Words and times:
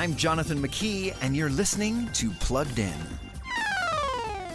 I'm 0.00 0.16
Jonathan 0.16 0.62
McKee, 0.62 1.14
and 1.20 1.36
you're 1.36 1.50
listening 1.50 2.08
to 2.14 2.30
Plugged 2.40 2.78
In. 2.78 2.94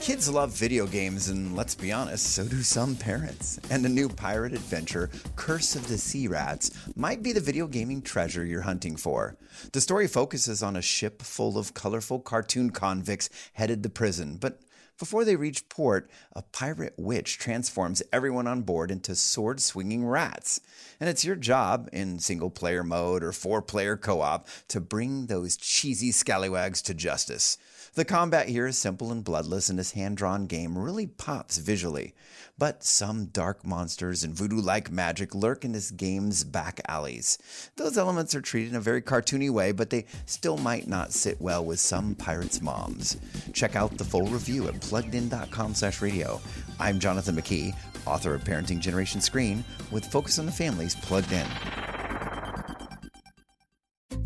Kids 0.01 0.27
love 0.27 0.49
video 0.49 0.87
games, 0.87 1.29
and 1.29 1.55
let's 1.55 1.75
be 1.75 1.91
honest, 1.91 2.33
so 2.33 2.47
do 2.47 2.63
some 2.63 2.95
parents. 2.95 3.59
And 3.69 3.85
the 3.85 3.89
new 3.89 4.09
pirate 4.09 4.53
adventure, 4.53 5.11
Curse 5.35 5.75
of 5.75 5.87
the 5.87 5.99
Sea 5.99 6.27
Rats, 6.27 6.71
might 6.95 7.21
be 7.21 7.31
the 7.31 7.39
video 7.39 7.67
gaming 7.67 8.01
treasure 8.01 8.43
you're 8.43 8.61
hunting 8.61 8.95
for. 8.95 9.37
The 9.71 9.81
story 9.81 10.07
focuses 10.07 10.63
on 10.63 10.75
a 10.75 10.81
ship 10.81 11.21
full 11.21 11.59
of 11.59 11.75
colorful 11.75 12.21
cartoon 12.21 12.71
convicts 12.71 13.29
headed 13.53 13.83
to 13.83 13.89
prison, 13.89 14.37
but 14.41 14.59
before 14.97 15.25
they 15.25 15.35
reach 15.35 15.67
port, 15.69 16.09
a 16.33 16.41
pirate 16.41 16.93
witch 16.97 17.37
transforms 17.37 18.01
everyone 18.13 18.47
on 18.47 18.61
board 18.61 18.91
into 18.91 19.15
sword 19.15 19.59
swinging 19.59 20.05
rats. 20.05 20.61
And 20.99 21.09
it's 21.09 21.25
your 21.25 21.35
job, 21.35 21.89
in 21.91 22.19
single 22.19 22.49
player 22.49 22.83
mode 22.83 23.23
or 23.23 23.31
four 23.31 23.61
player 23.61 23.97
co 23.97 24.21
op, 24.21 24.47
to 24.69 24.79
bring 24.79 25.25
those 25.25 25.57
cheesy 25.57 26.11
scallywags 26.11 26.81
to 26.83 26.93
justice. 26.93 27.57
The 27.95 28.03
combat 28.03 28.49
here 28.49 28.67
is 28.67 28.77
simple 28.77 29.09
and 29.11 29.23
bloodless, 29.23 29.69
and 29.69 29.79
this 29.79 29.91
hand 29.91 30.17
drawn 30.17 30.47
game 30.47 30.77
really 30.77 31.07
pops 31.07 31.59
visually. 31.59 32.13
But 32.57 32.83
some 32.83 33.27
dark 33.27 33.65
monsters 33.65 34.21
and 34.23 34.33
voodoo 34.33 34.59
like 34.59 34.91
magic 34.91 35.33
lurk 35.33 35.63
in 35.63 35.71
this 35.71 35.91
game's 35.91 36.43
back 36.43 36.81
alleys. 36.89 37.37
Those 37.77 37.97
elements 37.97 38.35
are 38.35 38.41
treated 38.41 38.71
in 38.71 38.75
a 38.75 38.81
very 38.81 39.01
cartoony 39.01 39.49
way, 39.49 39.71
but 39.71 39.91
they 39.91 40.05
still 40.25 40.57
might 40.57 40.87
not 40.87 41.13
sit 41.13 41.39
well 41.39 41.63
with 41.63 41.79
some 41.79 42.15
pirates' 42.15 42.61
moms. 42.61 43.17
Check 43.53 43.77
out 43.77 43.97
the 43.97 44.03
full 44.03 44.27
review 44.27 44.67
at 44.67 44.81
pluggedin.com 44.89 45.73
slash 45.73 46.01
radio. 46.01 46.39
I'm 46.79 46.99
Jonathan 46.99 47.35
McKee, 47.35 47.75
author 48.05 48.33
of 48.35 48.43
Parenting 48.43 48.79
Generation 48.79 49.21
Screen, 49.21 49.63
with 49.91 50.05
Focus 50.05 50.39
on 50.39 50.45
the 50.45 50.51
Family's 50.51 50.95
Plugged 50.95 51.31
In. 51.31 51.47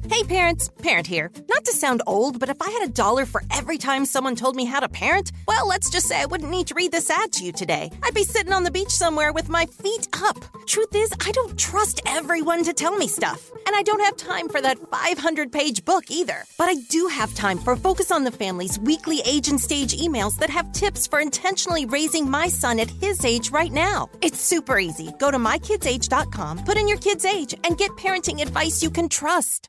Hey 0.10 0.24
parents, 0.24 0.72
Parent 0.82 1.06
here. 1.06 1.30
Not 1.48 1.66
to 1.66 1.72
sound 1.72 2.02
old, 2.08 2.40
but 2.40 2.50
if 2.50 2.60
I 2.64 2.70
had 2.72 2.90
a 2.90 2.92
dollar 2.92 3.28
for 3.28 3.44
every 3.52 3.78
time 3.78 4.06
someone 4.06 4.36
told 4.36 4.56
me 4.56 4.66
how 4.66 4.80
to 4.80 4.90
parent, 4.90 5.32
well, 5.48 5.68
let's 5.68 5.92
just 5.92 6.08
say 6.08 6.20
I 6.20 6.26
wouldn't 6.26 6.50
need 6.50 6.66
to 6.68 6.74
read 6.74 6.92
this 6.92 7.12
ad 7.12 7.32
to 7.34 7.46
you 7.46 7.52
today. 7.52 7.92
I'd 8.02 8.16
be 8.16 8.24
sitting 8.24 8.52
on 8.52 8.64
the 8.64 8.72
beach 8.72 8.90
somewhere 8.90 9.32
with 9.32 9.50
my 9.50 9.68
feet 9.68 10.08
up. 10.24 10.38
Truth 10.66 10.96
is, 10.96 11.14
I 11.24 11.32
don't 11.32 11.60
trust 11.60 12.02
everyone 12.08 12.64
to 12.64 12.74
tell 12.74 12.96
me 12.98 13.08
stuff. 13.08 13.52
And 13.68 13.76
I 13.76 13.84
don't 13.84 14.04
have 14.04 14.18
time 14.18 14.50
for 14.50 14.60
that 14.62 14.80
500 14.90 15.52
page 15.52 15.86
book 15.86 16.10
either. 16.10 16.44
But 16.58 16.70
I 16.70 16.76
do 16.90 17.06
have 17.06 17.36
time 17.36 17.60
for 17.60 17.76
Focus 17.76 18.10
on 18.10 18.24
the 18.24 18.32
Family's 18.32 18.80
weekly 18.80 19.22
age 19.28 19.48
and 19.48 19.62
stage 19.62 19.96
emails 19.96 20.40
that 20.40 20.50
have 20.50 20.72
tips 20.72 21.06
for 21.06 21.20
intentionally 21.20 21.86
raising 21.86 22.28
my 22.28 22.48
son 22.48 22.80
at 22.80 22.90
his 22.90 23.24
age 23.24 23.52
right 23.52 23.72
now. 23.72 24.10
It's 24.22 24.42
super 24.42 24.80
easy. 24.80 25.12
Go 25.20 25.30
to 25.30 25.38
mykidsage.com, 25.38 26.64
put 26.64 26.78
in 26.78 26.88
your 26.88 26.98
kid's 26.98 27.26
age, 27.26 27.54
and 27.64 27.78
get 27.78 27.92
parenting 27.92 28.42
advice 28.42 28.82
you 28.82 28.90
can 28.90 29.08
trust. 29.08 29.69